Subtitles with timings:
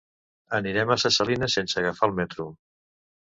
[0.59, 2.47] Anirem a Ses Salines sense agafar el metro.